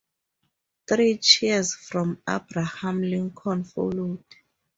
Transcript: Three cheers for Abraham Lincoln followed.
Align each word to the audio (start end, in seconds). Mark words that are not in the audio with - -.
Three 0.89 1.19
cheers 1.19 1.75
for 1.75 2.17
Abraham 2.27 3.03
Lincoln 3.03 3.63
followed. 3.65 4.23